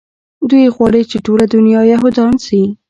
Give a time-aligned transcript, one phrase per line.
[0.49, 2.61] دوى غواړي چې ټوله دونيا يهودان شي.